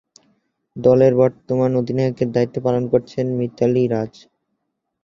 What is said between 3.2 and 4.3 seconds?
Mitali Raj.